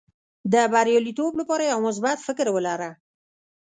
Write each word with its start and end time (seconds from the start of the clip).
د 0.53 0.55
بریالیتوب 0.73 1.31
لپاره 1.41 1.63
یو 1.71 1.79
مثبت 1.87 2.17
فکر 2.27 2.47
ولره. 2.55 2.89